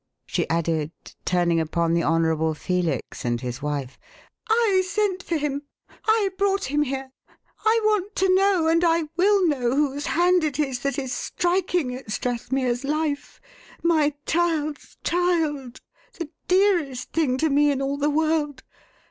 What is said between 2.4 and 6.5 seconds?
Felix and his wife. "I sent for him I